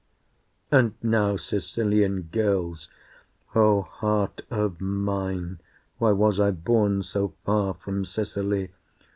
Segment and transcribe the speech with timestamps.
[0.71, 2.89] And now, Sicilian girls
[3.53, 5.59] O heart of mine,
[5.99, 8.71] Why was I born so far from Sicily?